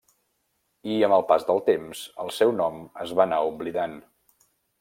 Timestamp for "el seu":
2.25-2.57